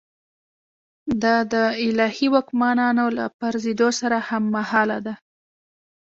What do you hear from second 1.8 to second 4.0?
الهي واکمنانو له پرځېدو